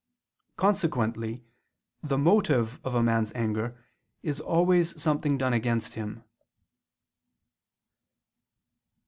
Consequently 0.57 1.43
the 2.01 2.17
motive 2.17 2.79
of 2.83 2.95
a 2.95 3.03
man's 3.03 3.31
anger 3.35 3.77
is 4.23 4.41
always 4.41 4.99
something 4.99 5.37
done 5.37 5.53
against 5.53 5.93
him. 5.93 6.23